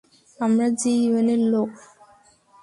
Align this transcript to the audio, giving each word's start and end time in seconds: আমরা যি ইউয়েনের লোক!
আমরা 0.39 0.67
যি 0.79 0.91
ইউয়েনের 1.03 1.41
লোক! 1.53 1.69